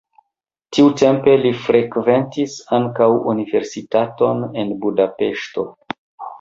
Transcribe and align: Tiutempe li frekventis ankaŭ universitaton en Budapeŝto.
Tiutempe 0.77 1.35
li 1.41 1.51
frekventis 1.65 2.57
ankaŭ 2.79 3.11
universitaton 3.35 4.45
en 4.65 4.77
Budapeŝto. 4.83 5.71